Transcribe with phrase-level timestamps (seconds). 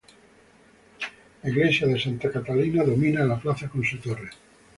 [1.43, 4.31] La Iglesia de Santa Catalina domina la plaza con su torre.